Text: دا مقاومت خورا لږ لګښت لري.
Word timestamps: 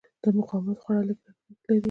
دا 0.21 0.29
مقاومت 0.37 0.77
خورا 0.83 1.01
لږ 1.09 1.17
لګښت 1.25 1.61
لري. 1.67 1.79